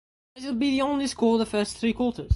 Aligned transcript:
This 0.35 0.45
would 0.45 0.57
be 0.57 0.71
the 0.71 0.81
only 0.81 1.05
score 1.05 1.33
of 1.35 1.39
the 1.41 1.45
first 1.45 1.77
three 1.77 1.93
quarters. 1.93 2.29